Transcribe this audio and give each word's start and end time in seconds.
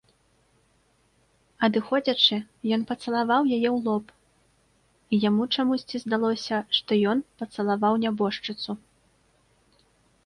Адыходзячы, 1.67 2.37
ён 2.77 2.81
пацалаваў 2.93 3.41
яе 3.57 3.69
ў 3.71 3.87
лоб, 3.89 4.05
і 5.13 5.21
яму 5.29 5.43
чамусьці 5.59 5.97
здалося, 6.05 6.55
што 6.79 6.91
ён 7.13 7.17
пацалаваў 7.43 7.93
нябожчыцу. 8.07 8.71